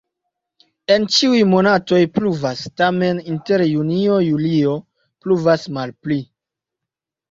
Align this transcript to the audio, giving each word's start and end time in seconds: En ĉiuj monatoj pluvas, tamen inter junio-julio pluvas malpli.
En 0.95 1.05
ĉiuj 1.15 1.41
monatoj 1.49 1.99
pluvas, 2.17 2.65
tamen 2.83 3.23
inter 3.37 3.67
junio-julio 3.69 4.77
pluvas 5.25 5.73
malpli. 5.81 6.23